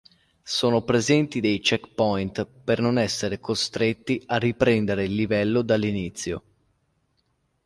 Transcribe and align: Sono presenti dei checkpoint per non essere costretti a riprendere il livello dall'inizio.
Sono 0.41 0.81
presenti 0.81 1.39
dei 1.41 1.59
checkpoint 1.59 2.47
per 2.63 2.79
non 2.79 2.97
essere 2.97 3.39
costretti 3.39 4.23
a 4.25 4.37
riprendere 4.37 5.03
il 5.03 5.13
livello 5.13 5.61
dall'inizio. 5.61 6.43